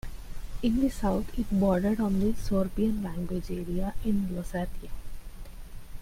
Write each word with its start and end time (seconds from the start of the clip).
In 0.63 0.81
the 0.81 0.89
south 0.89 1.37
it 1.37 1.45
bordered 1.51 1.99
on 1.99 2.19
the 2.21 2.33
Sorbian 2.33 3.03
language 3.03 3.51
area 3.51 3.93
in 4.03 4.29
Lusatia. 4.31 4.89